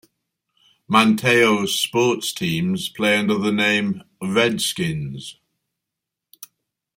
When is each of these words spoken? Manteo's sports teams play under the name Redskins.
Manteo's 0.87 1.79
sports 1.79 2.33
teams 2.33 2.89
play 2.89 3.19
under 3.19 3.37
the 3.37 3.51
name 3.51 4.01
Redskins. 4.19 5.37